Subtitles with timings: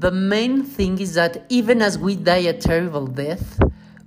[0.00, 3.58] The main thing is that even as we die a terrible death,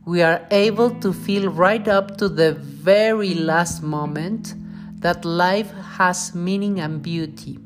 [0.06, 4.56] we are able to feel right up to the very last moment
[5.02, 7.60] that life has meaning and beauty,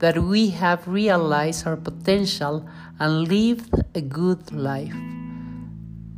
[0.00, 2.68] that we have realized our potential
[3.00, 4.94] and lived a good life.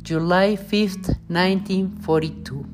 [0.01, 2.65] July 5th, 1942.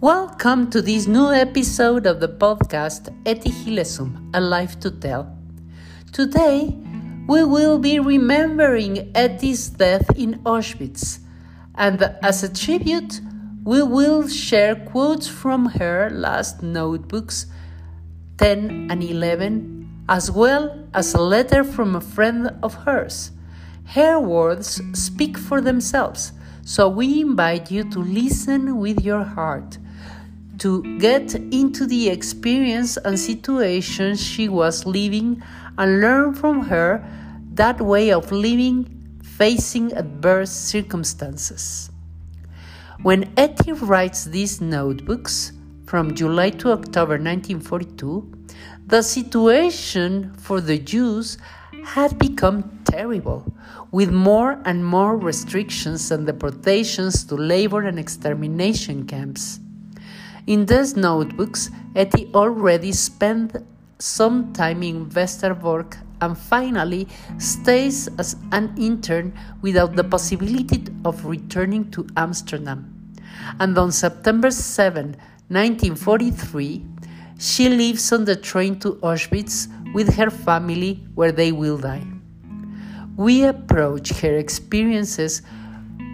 [0.00, 5.36] Welcome to this new episode of the podcast Etty Hillesum, A Life to Tell.
[6.12, 6.76] Today,
[7.26, 11.20] we will be remembering Etty's death in Auschwitz,
[11.74, 13.20] and as a tribute,
[13.64, 17.46] we will share quotes from her last notebooks
[18.38, 23.32] 10 and 11, as well as a letter from a friend of hers.
[23.84, 26.32] Her words speak for themselves,
[26.64, 29.78] so we invite you to listen with your heart
[30.60, 35.42] to get into the experience and situation she was living
[35.80, 37.02] and learn from her
[37.54, 38.84] that way of living
[39.22, 41.90] facing adverse circumstances.
[43.02, 45.52] When Etty writes these notebooks
[45.86, 48.30] from July to October 1942,
[48.88, 51.38] the situation for the Jews
[51.82, 53.50] had become terrible,
[53.90, 59.60] with more and more restrictions and deportations to labor and extermination camps.
[60.46, 63.56] In these notebooks, Etty already spent
[64.00, 67.06] some time in Westerbork and finally
[67.38, 73.12] stays as an intern without the possibility of returning to Amsterdam.
[73.58, 75.16] And on September 7,
[75.48, 76.84] 1943,
[77.38, 82.06] she leaves on the train to Auschwitz with her family where they will die.
[83.16, 85.42] We approach her experiences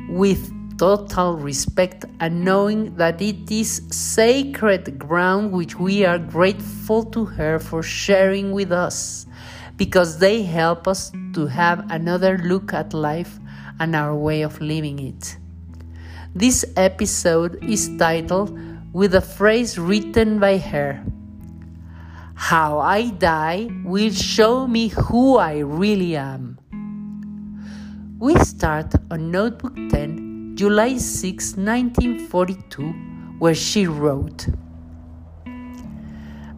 [0.09, 7.25] with total respect and knowing that it is sacred ground which we are grateful to
[7.25, 9.27] her for sharing with us
[9.77, 13.39] because they help us to have another look at life
[13.81, 15.37] and our way of living it.
[16.35, 18.59] This episode is titled
[18.93, 21.03] with a phrase written by her
[22.35, 26.59] How I die will show me who I really am.
[28.19, 30.26] We start on Notebook 10
[30.57, 32.83] July 6, 1942,
[33.39, 34.49] where she wrote,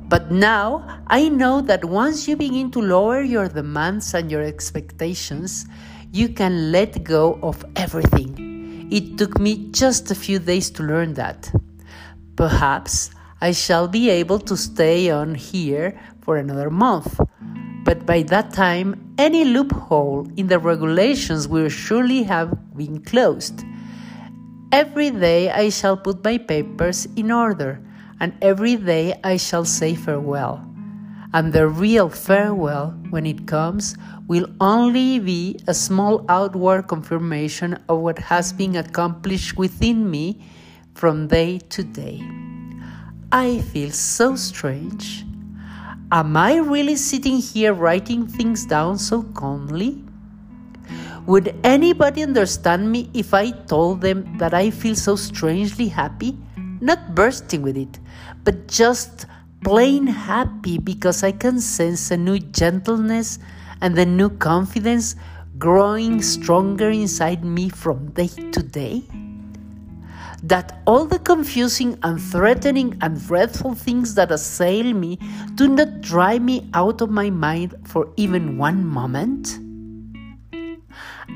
[0.09, 5.67] But now I know that once you begin to lower your demands and your expectations,
[6.13, 8.87] you can let go of everything.
[8.93, 11.51] It took me just a few days to learn that.
[12.37, 13.11] Perhaps
[13.41, 17.19] I shall be able to stay on here for another month.
[17.83, 23.65] But by that time, any loophole in the regulations will surely have been closed.
[24.71, 27.81] Every day I shall put my papers in order,
[28.21, 30.63] and every day I shall say farewell.
[31.33, 33.97] And the real farewell, when it comes,
[34.27, 40.45] will only be a small outward confirmation of what has been accomplished within me
[40.95, 42.21] from day to day.
[43.33, 45.25] I feel so strange.
[46.13, 50.05] Am I really sitting here writing things down so calmly?
[51.29, 56.39] Would anybody understand me if I told them that I feel so strangely happy?
[56.81, 57.99] Not bursting with it,
[58.45, 59.27] but just
[59.63, 63.39] plain happy because I can sense a new gentleness
[63.83, 65.17] and a new confidence
[65.59, 69.05] growing stronger inside me from day to day?
[70.43, 75.19] That all the confusing and threatening and dreadful things that assail me
[75.57, 79.68] do not drive me out of my mind for even one moment?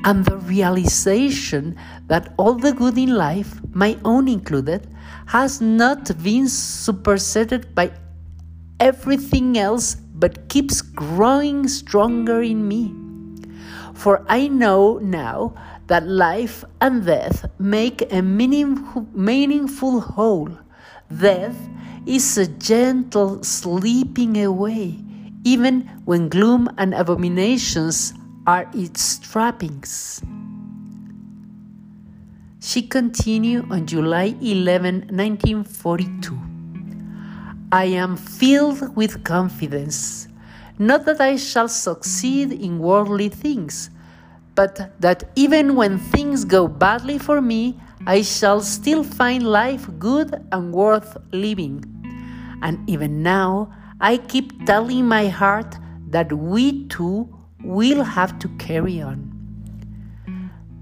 [0.04, 1.76] And the realization
[2.06, 4.88] that all the good in life, my own included,
[5.26, 7.92] has not been superseded by
[8.80, 12.94] everything else but keeps growing stronger in me.
[13.94, 15.54] For I know now
[15.86, 20.50] that life and death make a meaningful, meaningful whole.
[21.10, 21.56] Death
[22.06, 24.98] is a gentle sleeping away,
[25.44, 28.14] even when gloom and abominations
[28.46, 30.22] are its trappings.
[32.60, 36.38] She continued on July 11, 1942.
[37.70, 40.28] I am filled with confidence,
[40.78, 43.90] not that I shall succeed in worldly things,
[44.54, 50.34] but that even when things go badly for me, I shall still find life good
[50.50, 51.84] and worth living.
[52.62, 55.76] And even now, I keep telling my heart
[56.10, 57.28] that we too
[57.64, 59.32] will have to carry on.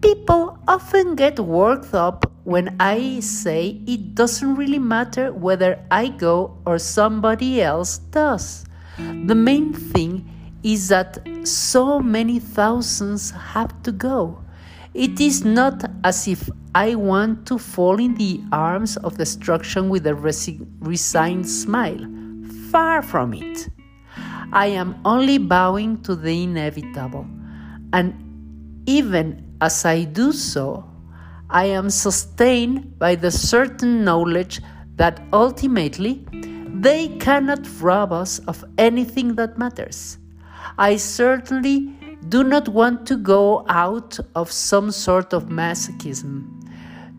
[0.00, 6.56] People often get worked up when I say it doesn't really matter whether I go
[6.64, 8.64] or somebody else does.
[8.96, 10.28] The main thing
[10.62, 14.42] is that so many thousands have to go.
[14.94, 20.06] It is not as if I want to fall in the arms of destruction with
[20.06, 22.04] a resi- resigned smile.
[22.70, 23.68] Far from it.
[24.52, 27.26] I am only bowing to the inevitable.
[27.92, 28.14] And
[28.86, 30.84] even as I do so,
[31.48, 34.60] I am sustained by the certain knowledge
[34.96, 40.18] that ultimately they cannot rob us of anything that matters.
[40.78, 41.94] I certainly
[42.28, 46.46] do not want to go out of some sort of masochism,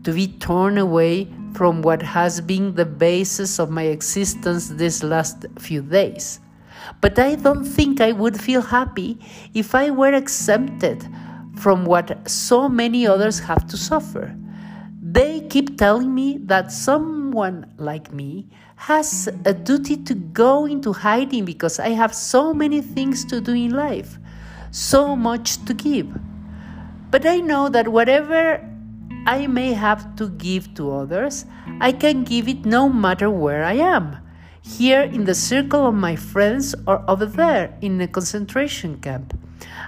[0.04, 5.46] to be torn away from what has been the basis of my existence these last
[5.58, 6.40] few days.
[7.00, 9.18] But I don't think I would feel happy
[9.54, 11.06] if I were exempted
[11.56, 14.34] from what so many others have to suffer.
[15.00, 21.44] They keep telling me that someone like me has a duty to go into hiding
[21.44, 24.18] because I have so many things to do in life,
[24.70, 26.08] so much to give.
[27.10, 28.66] But I know that whatever
[29.26, 31.44] I may have to give to others,
[31.80, 34.21] I can give it no matter where I am
[34.62, 39.38] here in the circle of my friends or over there in a concentration camp.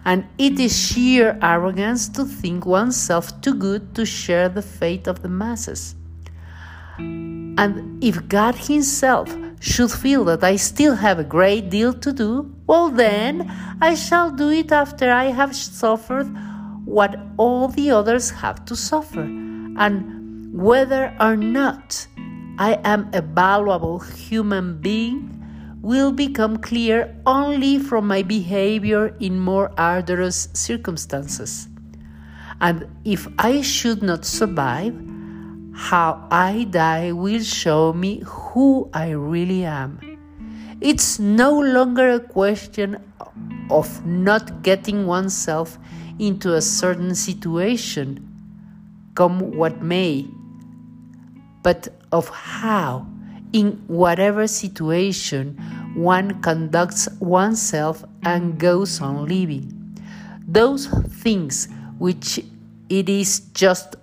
[0.05, 5.23] And it is sheer arrogance to think oneself too good to share the fate of
[5.23, 5.95] the masses.
[6.99, 12.55] And if God Himself should feel that I still have a great deal to do,
[12.67, 13.51] well, then
[13.81, 16.27] I shall do it after I have suffered
[16.85, 19.23] what all the others have to suffer.
[19.23, 22.07] And whether or not
[22.59, 25.31] I am a valuable human being
[25.83, 31.69] will become clear only from my behavior in more arduous circumstances.
[32.61, 34.95] And if I should not survive,
[35.75, 39.99] how I die will show me who I really am.
[40.81, 43.03] It's no longer a question
[43.69, 45.77] of not getting oneself
[46.21, 48.23] into a certain situation,
[49.15, 50.29] come what may
[51.65, 53.07] but of how,
[53.53, 55.59] in whatever situation,
[55.97, 59.67] one conducts oneself and goes on living.
[60.47, 60.87] Those
[61.23, 61.69] things
[61.99, 62.39] which
[62.89, 63.97] it is just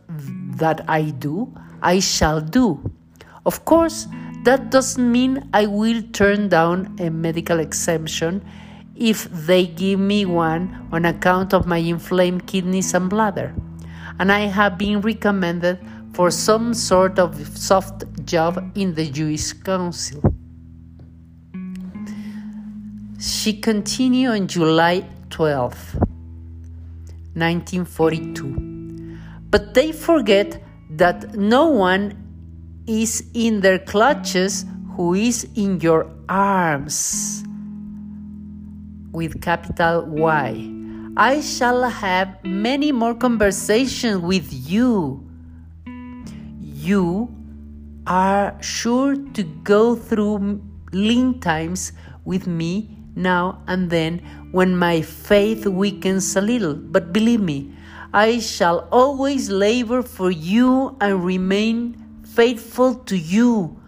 [0.59, 2.83] that I do, I shall do.
[3.45, 4.07] Of course,
[4.43, 8.43] that doesn't mean I will turn down a medical exemption
[8.95, 13.55] if they give me one on account of my inflamed kidneys and bladder.
[14.19, 15.79] And I have been recommended
[16.13, 20.21] for some sort of soft job in the Jewish Council.
[23.19, 25.95] She continued on July 12,
[27.33, 29.17] 1942.
[29.49, 30.61] But they forget
[30.91, 32.17] that no one
[32.87, 34.65] is in their clutches
[34.95, 37.43] who is in your arms.
[39.11, 40.71] With capital Y.
[41.17, 45.30] I shall have many more conversations with you
[46.81, 47.29] you
[48.07, 50.61] are sure to go through
[50.91, 51.93] lean times
[52.25, 54.19] with me now and then
[54.51, 56.73] when my faith weakens a little.
[56.73, 57.73] But believe me,
[58.13, 61.95] I shall always labor for you and remain
[62.25, 63.79] faithful to you,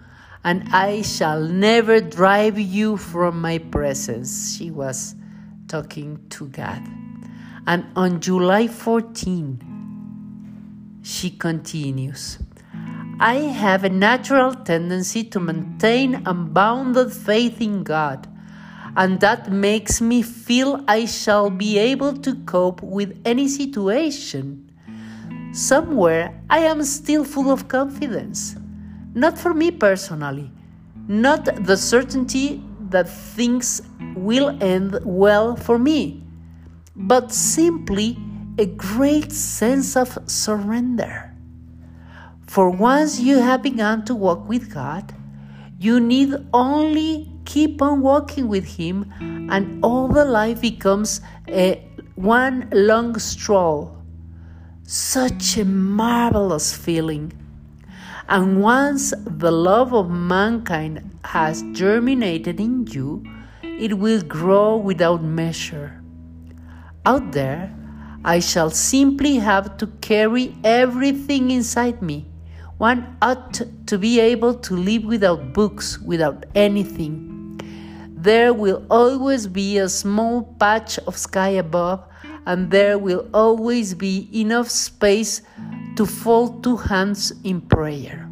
[0.43, 4.55] and I shall never drive you from my presence.
[4.55, 5.15] She was
[5.67, 6.81] talking to God.
[7.65, 9.61] And on July 14,
[11.01, 12.37] she continues.
[13.19, 18.27] I have a natural tendency to maintain unbounded faith in God,
[18.97, 24.71] and that makes me feel I shall be able to cope with any situation.
[25.53, 28.55] Somewhere I am still full of confidence.
[29.13, 30.51] Not for me personally,
[31.07, 33.83] not the certainty that things
[34.15, 36.23] will end well for me,
[36.95, 38.17] but simply
[38.57, 41.32] a great sense of surrender.
[42.53, 45.11] For once you have begun to walk with God,
[45.79, 49.11] you need only keep on walking with Him,
[49.49, 51.83] and all the life becomes a
[52.13, 53.97] one long stroll.
[54.83, 57.33] Such a marvelous feeling.
[58.29, 63.25] And once the love of mankind has germinated in you,
[63.63, 66.03] it will grow without measure.
[67.03, 67.75] Out there,
[68.23, 72.27] I shall simply have to carry everything inside me
[72.83, 77.15] one ought to be able to live without books, without anything.
[78.11, 82.03] There will always be a small patch of sky above,
[82.45, 85.43] and there will always be enough space
[85.95, 88.27] to fold two hands in prayer.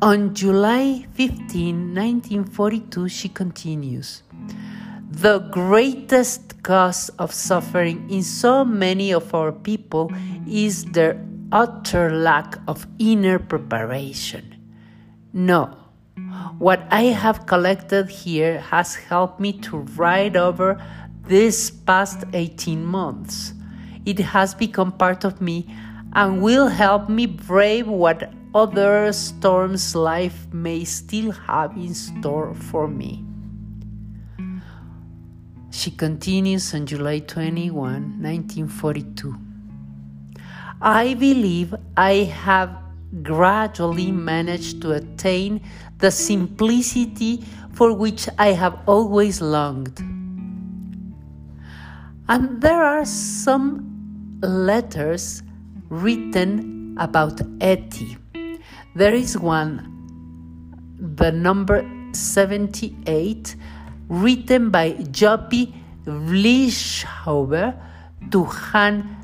[0.00, 4.22] On July 15, 1942, she continues
[5.10, 10.10] The greatest cause of suffering in so many of our people
[10.46, 14.54] is their utter lack of inner preparation.
[15.32, 15.76] No,
[16.58, 20.82] what I have collected here has helped me to ride over
[21.26, 23.54] these past 18 months.
[24.04, 25.66] It has become part of me
[26.14, 32.88] and will help me brave what other storms life may still have in store for
[32.88, 33.24] me.
[35.70, 39.47] She continues on July 21, 1942.
[40.80, 42.70] I believe I have
[43.22, 45.60] gradually managed to attain
[45.98, 49.98] the simplicity for which I have always longed.
[52.28, 55.42] And there are some letters
[55.88, 58.16] written about Etty.
[58.94, 59.82] There is one,
[61.16, 63.56] the number 78,
[64.08, 67.74] written by Jopie Vleeschhouwer
[68.30, 69.17] to Han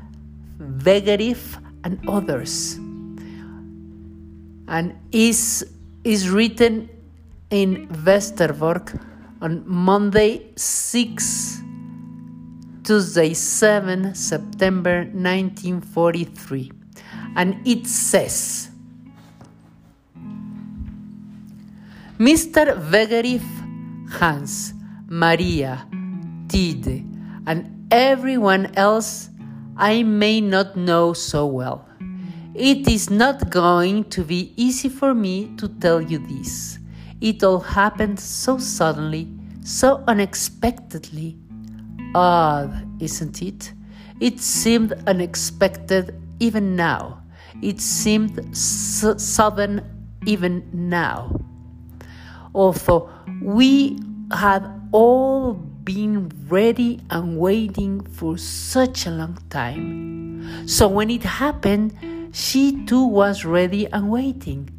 [0.59, 2.75] Wegerif and others,
[4.67, 5.65] and is,
[6.03, 6.89] is written
[7.49, 8.99] in Westerbork
[9.41, 11.61] on Monday 6
[12.83, 16.71] Tuesday 7 September 1943
[17.35, 18.69] and it says
[22.17, 22.77] Mr.
[22.89, 23.43] Wegerif
[24.09, 24.73] Hans
[25.07, 25.85] Maria,
[26.47, 27.03] Tide,
[27.45, 29.29] and everyone else
[29.77, 31.85] I may not know so well.
[32.53, 36.79] It is not going to be easy for me to tell you this.
[37.19, 39.27] It all happened so suddenly,
[39.65, 41.37] so unexpectedly.
[42.13, 43.73] Odd, isn't it?
[44.21, 47.21] It seemed unexpected even now.
[47.61, 49.81] It seemed sudden
[50.25, 51.37] even now.
[52.53, 53.09] Although
[53.41, 53.99] we
[54.31, 60.67] had all been ready and waiting for such a long time.
[60.67, 61.93] So when it happened,
[62.33, 64.69] she too was ready and waiting.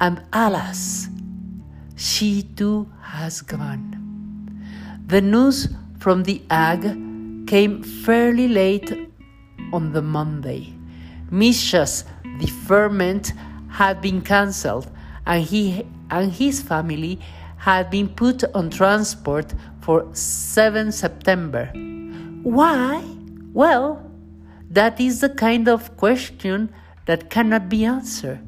[0.00, 1.08] And alas,
[1.94, 3.96] she too has gone.
[5.06, 6.82] The news from the AG
[7.46, 8.92] came fairly late
[9.72, 10.74] on the Monday.
[11.30, 12.04] Misha's
[12.40, 13.32] deferment
[13.68, 14.90] had been cancelled,
[15.26, 17.20] and he and his family
[17.56, 19.54] had been put on transport
[19.90, 21.66] for 7 September.
[22.44, 23.02] Why?
[23.52, 24.08] Well,
[24.70, 26.72] that is the kind of question
[27.06, 28.38] that cannot be answered.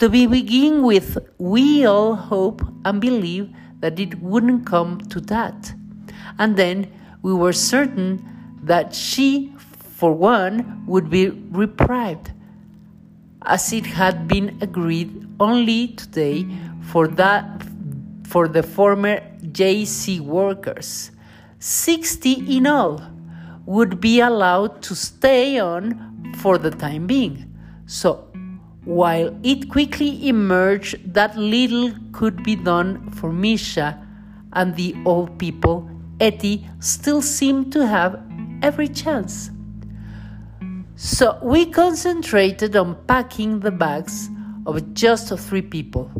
[0.00, 5.72] To be begin with, we all hope and believe that it wouldn't come to that.
[6.40, 6.90] And then
[7.22, 8.18] we were certain
[8.64, 12.32] that she, for one, would be reprieved,
[13.42, 16.48] as it had been agreed only today
[16.80, 17.57] for that
[18.28, 21.10] for the former JC workers.
[21.58, 23.00] 60 in all
[23.64, 27.52] would be allowed to stay on for the time being.
[27.86, 28.28] So,
[28.84, 34.06] while it quickly emerged that little could be done for Misha
[34.52, 35.88] and the old people,
[36.20, 38.22] Etty still seemed to have
[38.62, 39.50] every chance.
[40.96, 44.28] So we concentrated on packing the bags
[44.66, 46.10] of just three people.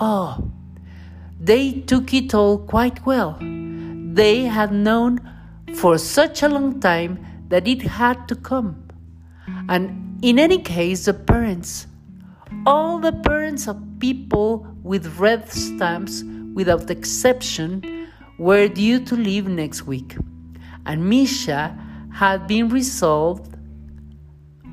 [0.00, 0.50] Oh,
[1.44, 3.36] they took it all quite well.
[3.40, 5.20] They had known
[5.74, 8.88] for such a long time that it had to come.
[9.68, 11.86] And in any case, the parents,
[12.64, 16.24] all the parents of people with red stamps,
[16.54, 18.08] without exception,
[18.38, 20.16] were due to leave next week.
[20.86, 21.78] And Misha
[22.10, 23.54] had been resolved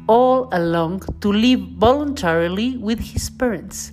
[0.08, 3.92] all along to live voluntarily with his parents,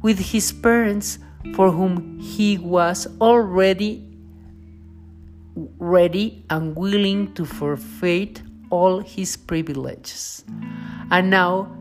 [0.00, 1.18] with his parents
[1.52, 4.08] for whom he was already
[5.78, 10.44] ready and willing to forfeit all his privileges.
[11.10, 11.76] And now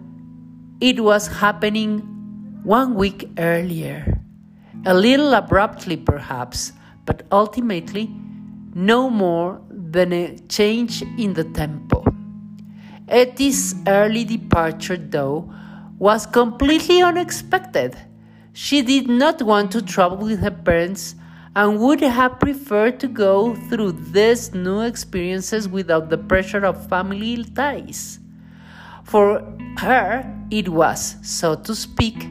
[0.79, 1.99] it was happening
[2.63, 4.19] one week earlier,
[4.85, 6.73] a little abruptly perhaps,
[7.05, 8.11] but ultimately
[8.73, 12.03] no more than a change in the tempo.
[13.07, 15.51] Etty's early departure, though,
[15.99, 17.97] was completely unexpected.
[18.55, 21.15] She did not want to travel with her parents
[21.55, 27.43] and would have preferred to go through these new experiences without the pressure of family
[27.55, 28.19] ties.
[29.03, 29.41] For
[29.79, 32.27] her, it was, so to speak,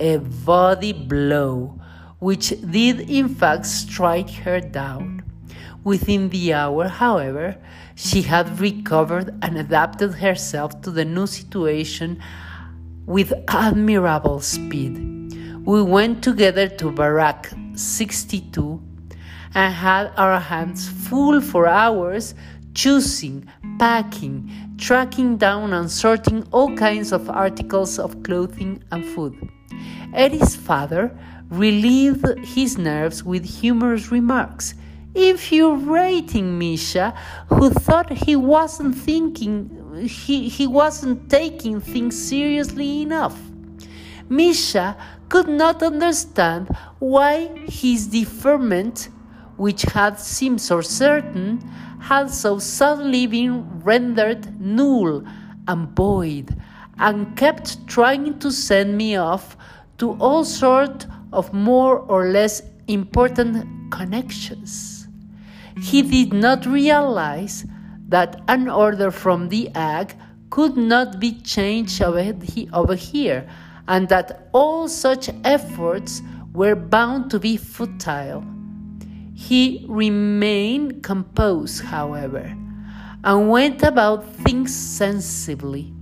[0.00, 1.78] a body blow,
[2.18, 5.22] which did in fact strike her down.
[5.84, 7.56] Within the hour, however,
[7.94, 12.20] she had recovered and adapted herself to the new situation
[13.06, 15.19] with admirable speed.
[15.64, 18.82] We went together to Barrack 62,
[19.54, 22.34] and had our hands full for hours
[22.72, 23.46] choosing,
[23.78, 29.36] packing, tracking down, and sorting all kinds of articles of clothing and food.
[30.14, 31.14] Etty's father
[31.50, 34.74] relieved his nerves with humorous remarks,
[35.14, 37.12] infuriating Misha,
[37.48, 43.38] who thought he wasn't thinking he, he wasn't taking things seriously enough.
[44.30, 44.96] Misha
[45.30, 46.68] could not understand
[46.98, 49.08] why his deferment,
[49.56, 51.60] which had seemed so certain,
[52.00, 55.24] had so suddenly been rendered null
[55.68, 56.54] and void,
[56.98, 59.56] and kept trying to send me off
[59.98, 65.06] to all sorts of more or less important connections.
[65.80, 67.64] He did not realize
[68.08, 70.14] that an order from the AG
[70.50, 73.48] could not be changed over here,
[73.90, 76.22] and that all such efforts
[76.54, 78.44] were bound to be futile.
[79.34, 82.56] He remained composed, however,
[83.24, 85.92] and went about things sensibly.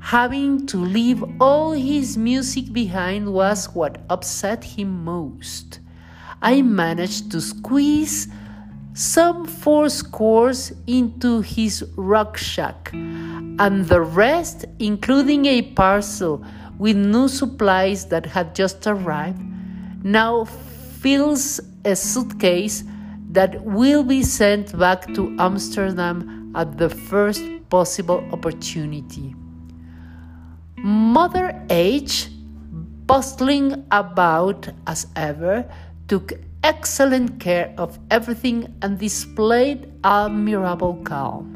[0.00, 5.80] Having to leave all his music behind was what upset him most.
[6.42, 8.28] I managed to squeeze
[8.92, 16.44] some four scores into his rucksack, and the rest, including a parcel
[16.78, 19.42] with new supplies that had just arrived,
[20.02, 22.84] now fills a suitcase
[23.30, 29.34] that will be sent back to Amsterdam at the first possible opportunity.
[30.76, 32.28] Mother H,
[33.06, 35.64] bustling about as ever,
[36.08, 41.50] took excellent care of everything and displayed admirable calm.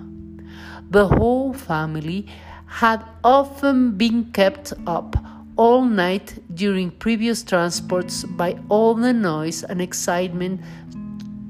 [0.90, 2.26] The whole family
[2.68, 5.16] had often been kept up
[5.56, 10.60] all night during previous transports by all the noise and excitement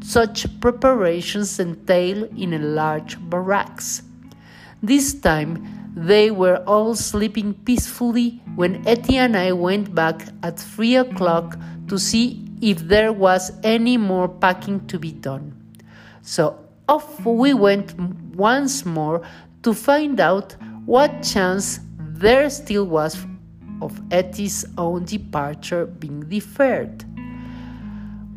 [0.00, 4.02] such preparations entail in a large barracks.
[4.82, 10.96] This time they were all sleeping peacefully when Etty and I went back at three
[10.96, 15.52] o'clock to see if there was any more packing to be done.
[16.22, 17.94] So off we went
[18.34, 19.20] once more
[19.62, 20.56] to find out
[20.88, 23.26] what chance there still was
[23.82, 27.04] of Etty's own departure being deferred.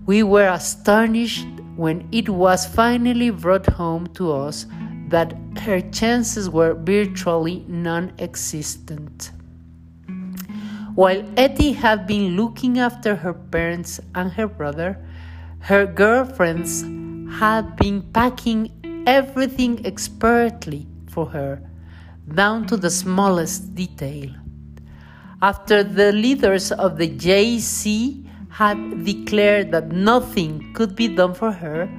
[0.05, 4.65] We were astonished when it was finally brought home to us
[5.07, 9.31] that her chances were virtually non existent.
[10.95, 14.97] While Etty had been looking after her parents and her brother,
[15.59, 16.81] her girlfriends
[17.39, 21.61] had been packing everything expertly for her,
[22.35, 24.29] down to the smallest detail.
[25.41, 31.89] After the leaders of the JC had declared that nothing could be done for her,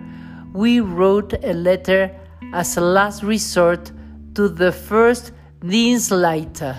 [0.53, 2.15] we wrote a letter
[2.53, 3.91] as a last resort
[4.35, 6.77] to the first Dienstleiter,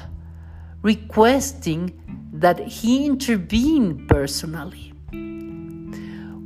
[0.81, 1.99] requesting
[2.33, 4.93] that he intervene personally.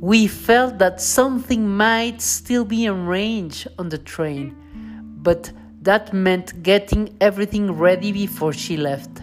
[0.00, 4.54] We felt that something might still be arranged on the train,
[5.22, 5.50] but
[5.88, 9.22] that meant getting everything ready before she left.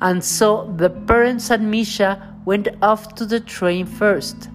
[0.00, 2.10] And so the parents and Misha
[2.46, 4.48] went off to the train first,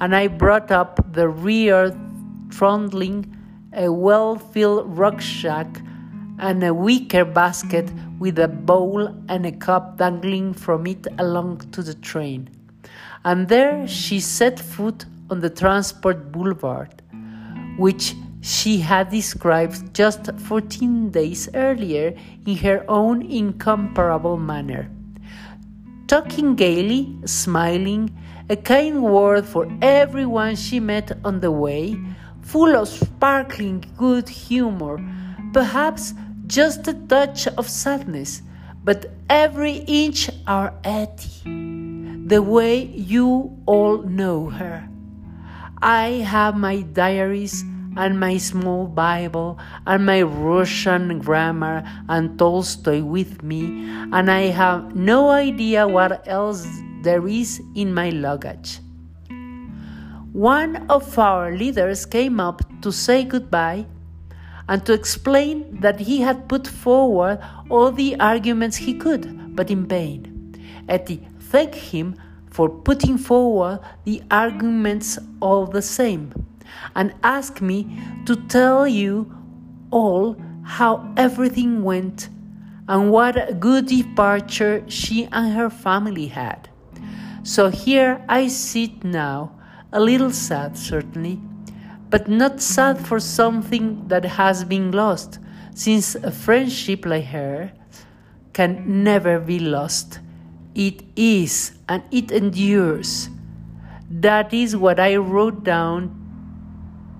[0.00, 1.90] and I brought up the rear
[2.48, 3.36] trundling
[3.72, 5.66] a well filled rucksack
[6.38, 11.82] and a wicker basket with a bowl and a cup dangling from it along to
[11.82, 12.48] the train.
[13.24, 17.02] And there she set foot on the transport boulevard,
[17.78, 22.14] which she had described just 14 days earlier
[22.46, 24.90] in her own incomparable manner.
[26.08, 28.14] Talking gaily, smiling,
[28.50, 31.96] a kind word for everyone she met on the way,
[32.42, 35.00] full of sparkling good humor,
[35.54, 36.12] perhaps
[36.46, 38.42] just a touch of sadness,
[38.84, 44.86] but every inch our Etty, the way you all know her.
[45.80, 47.64] I have my diaries
[47.96, 54.94] and my small Bible and my Russian grammar and Tolstoy with me, and I have
[54.94, 56.66] no idea what else
[57.02, 58.80] there is in my luggage.
[60.32, 63.86] One of our leaders came up to say goodbye
[64.68, 67.38] and to explain that he had put forward
[67.70, 70.56] all the arguments he could, but in vain.
[70.88, 72.16] Etty thanked him
[72.50, 76.32] for putting forward the arguments all the same,
[76.94, 79.32] and asked me to tell you
[79.90, 82.28] all how everything went
[82.88, 86.68] and what a good departure she and her family had.
[87.42, 89.52] So here I sit now,
[89.92, 91.40] a little sad, certainly,
[92.10, 95.38] but not sad for something that has been lost,
[95.74, 97.72] since a friendship like her
[98.52, 100.20] can never be lost.
[100.74, 103.28] It is and it endures.
[104.10, 106.23] That is what I wrote down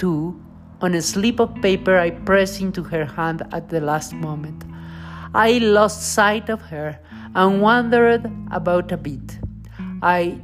[0.04, 0.38] to
[0.82, 4.62] on a slip of paper I pressed into her hand at the last moment.
[5.34, 6.98] I lost sight of her
[7.34, 9.38] and wandered about a bit.
[10.02, 10.38] I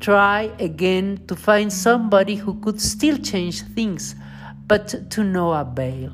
[0.00, 4.14] tried again to find somebody who could still change things,
[4.66, 6.12] but to no avail.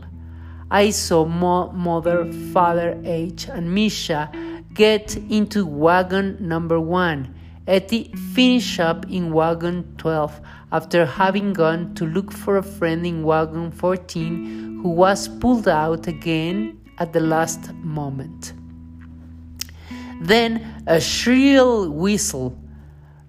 [0.71, 4.31] I saw Mo- mother, father H, and Misha
[4.73, 7.35] get into wagon number one.
[7.67, 13.23] Etty finished up in wagon 12 after having gone to look for a friend in
[13.23, 18.53] wagon 14 who was pulled out again at the last moment.
[20.21, 22.57] Then a shrill whistle.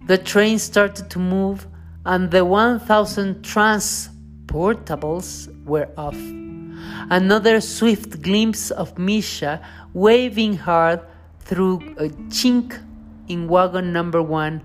[0.08, 1.68] The train started to move,
[2.06, 6.18] and the 1,000 transportables were off.
[7.12, 9.62] Another swift glimpse of Misha
[9.94, 11.02] waving hard
[11.40, 12.82] through a chink
[13.28, 14.62] in wagon number one.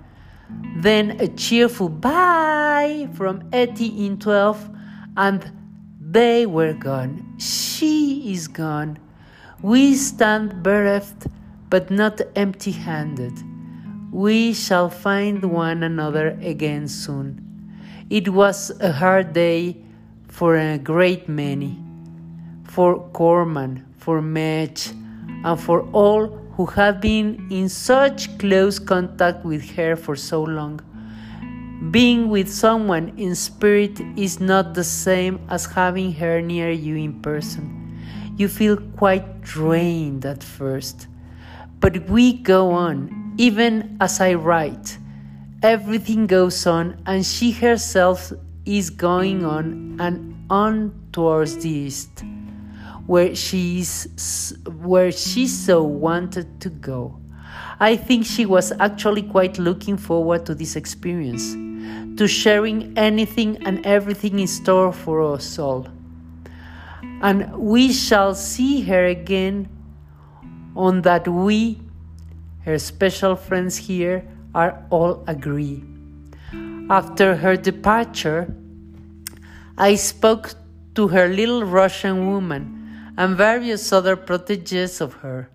[0.77, 4.71] Then a cheerful bye from Etty in 12,
[5.17, 5.53] and
[6.01, 7.37] they were gone.
[7.39, 8.99] She is gone.
[9.63, 11.27] We stand bereft,
[11.71, 13.33] but not empty handed.
[14.13, 17.41] We shall find one another again soon.
[18.11, 19.77] It was a hard day
[20.29, 21.85] for a great many
[22.75, 24.91] for Corman, for Madge,
[25.45, 30.81] and for all who had been in such close contact with her for so long.
[31.91, 37.21] Being with someone in spirit is not the same as having her near you in
[37.21, 37.99] person.
[38.37, 41.09] You feel quite drained at first.
[41.81, 44.99] But we go on, even as I write.
[45.63, 48.33] Everything goes on, and she herself
[48.65, 52.25] is going on and on towards the east
[53.07, 57.21] where she's where she so wanted to go.
[57.81, 61.53] I think she was actually quite looking forward to this experience,
[62.19, 65.89] to sharing anything and everything in store for us all.
[67.21, 69.69] And we shall see her again
[70.77, 71.81] on that we,
[72.65, 75.83] her special friends here, are all agree.
[76.91, 78.55] After her departure,
[79.77, 80.55] I spoke
[80.95, 82.84] to her little Russian woman
[83.17, 85.51] and various other proteges of her.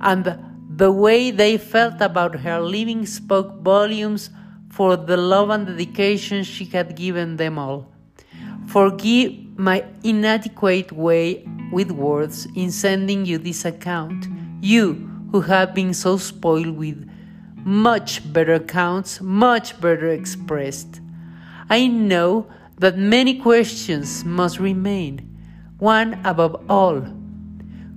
[0.00, 0.38] And
[0.74, 4.30] the way they felt about her leaving spoke volumes
[4.70, 7.92] for the love and dedication she had given them all.
[8.66, 14.26] Forgive my inadequate way with words in sending you this account,
[14.60, 17.08] you who have been so spoiled with
[17.56, 21.00] much better accounts, much better expressed.
[21.68, 22.46] I know
[22.78, 25.31] that many questions must remain
[25.82, 27.02] one above all.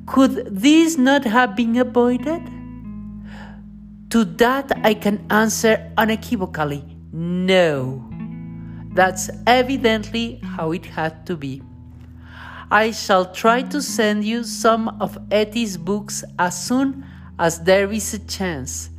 [0.07, 2.41] Could this not have been avoided?
[4.09, 8.03] To that I can answer unequivocally no.
[8.95, 11.61] That's evidently how it had to be.
[12.71, 17.05] I shall try to send you some of Etty's books as soon
[17.37, 18.89] as there is a chance.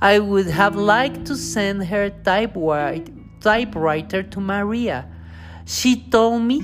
[0.00, 3.04] I would have liked to send her typewriter
[4.24, 5.06] to Maria.
[5.64, 6.60] She told me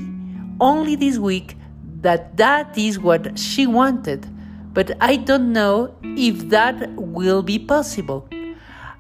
[0.61, 1.55] only this week
[2.01, 4.27] that that is what she wanted,
[4.73, 8.29] but I don't know if that will be possible.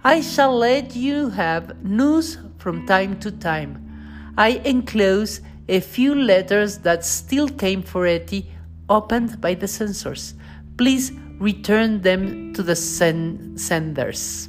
[0.04, 4.32] I shall let you have news from time to time.
[4.36, 8.50] I enclose a few letters that still came for Etty,
[8.88, 10.34] opened by the censors.
[10.76, 14.48] Please return them to the sen- senders.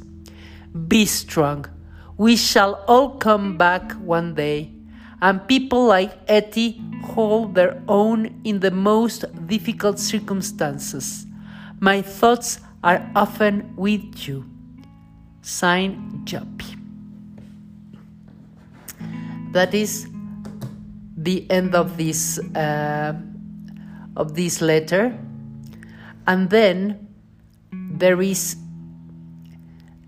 [0.88, 1.66] Be strong.
[2.16, 4.72] We shall all come back one day
[5.22, 11.26] and people like Etty hold their own in the most difficult circumstances.
[11.80, 14.44] My thoughts are often with you.
[15.42, 16.76] Sign Jopie.
[19.52, 20.06] That is
[21.16, 23.14] the end of this uh,
[24.16, 25.18] of this letter,
[26.26, 27.08] and then
[27.72, 28.56] there is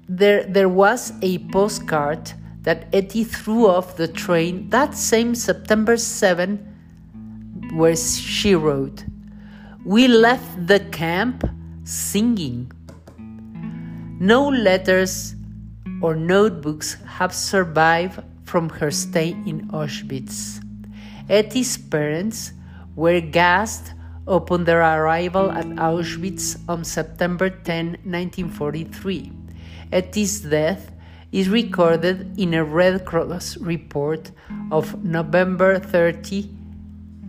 [0.08, 7.70] there there was a postcard that Etty threw off the train that same September 7,
[7.74, 9.04] where she wrote,
[9.84, 11.44] We left the camp
[11.84, 12.70] singing.
[14.20, 15.34] No letters
[16.00, 20.62] or notebooks have survived from her stay in Auschwitz.
[21.28, 22.52] Etty's parents
[22.94, 23.94] were gassed
[24.26, 29.32] upon their arrival at Auschwitz on September 10, 1943.
[29.90, 30.91] Etty's death
[31.32, 34.30] is recorded in a Red Cross report
[34.70, 36.42] of November 30,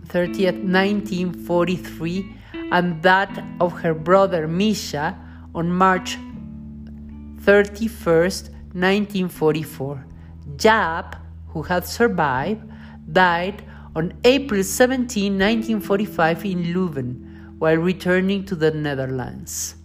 [0.06, 2.36] 30th, 1943,
[2.70, 5.18] and that of her brother Misha
[5.54, 6.18] on March
[7.40, 10.06] 31st, 1944.
[10.56, 12.62] Jaap, who had survived,
[13.10, 13.64] died
[13.96, 19.76] on April 17, 1945, in Lübben while returning to the Netherlands.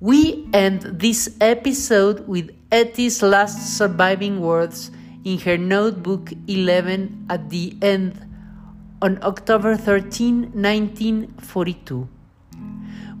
[0.00, 4.90] We end this episode with Etty's last surviving words
[5.24, 8.20] in her notebook 11 at the end
[9.00, 12.06] on October 13, 1942.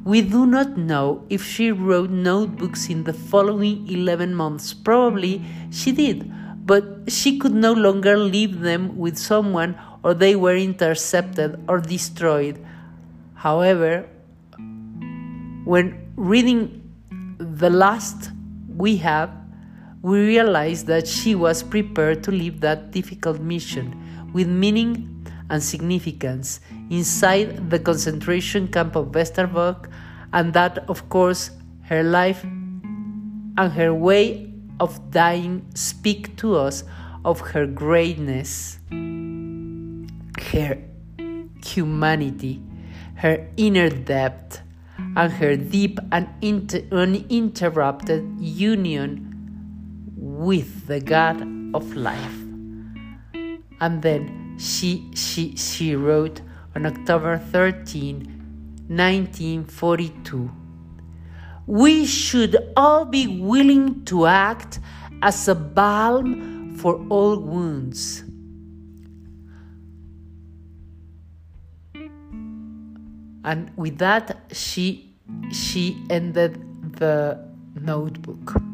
[0.04, 4.74] We do not know if she wrote notebooks in the following 11 months.
[4.74, 6.30] Probably she did,
[6.66, 12.62] but she could no longer leave them with someone or they were intercepted or destroyed.
[13.32, 14.04] However,
[15.64, 16.82] when reading
[17.38, 18.32] the last
[18.76, 19.37] we have,
[20.02, 23.94] we realize that she was prepared to leave that difficult mission
[24.32, 29.90] with meaning and significance inside the concentration camp of Westerbork,
[30.32, 31.50] and that, of course,
[31.82, 36.84] her life and her way of dying speak to us
[37.24, 38.78] of her greatness,
[40.52, 40.78] her
[41.64, 42.62] humanity,
[43.16, 44.60] her inner depth,
[45.16, 46.28] and her deep and
[46.92, 49.27] uninterrupted union
[50.38, 51.42] with the God
[51.74, 52.38] of life.
[53.80, 56.40] And then she, she, she wrote
[56.76, 58.18] on October 13,
[58.86, 60.50] 1942.
[61.66, 64.78] We should all be willing to act
[65.22, 68.22] as a balm for all wounds.
[73.44, 75.16] And with that, she,
[75.50, 76.62] she ended
[76.96, 77.44] the
[77.80, 78.67] notebook.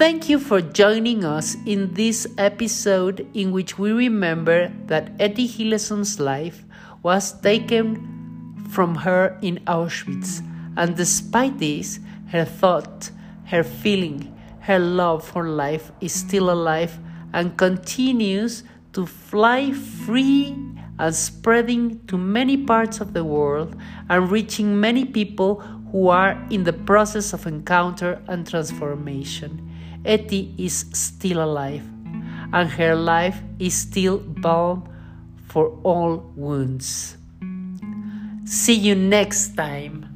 [0.00, 6.18] Thank you for joining us in this episode in which we remember that Etty Hillesum's
[6.18, 6.64] life
[7.02, 10.40] was taken from her in Auschwitz,
[10.78, 13.10] and despite this, her thought,
[13.44, 16.98] her feeling, her love for life is still alive
[17.34, 20.56] and continues to fly free
[20.98, 23.76] and spreading to many parts of the world
[24.08, 25.60] and reaching many people
[25.92, 29.69] who are in the process of encounter and transformation.
[30.04, 31.84] Etty is still alive,
[32.52, 34.88] and her life is still balm
[35.46, 37.16] for all wounds.
[38.44, 40.09] See you next time.